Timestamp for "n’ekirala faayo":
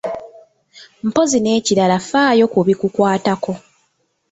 1.41-2.45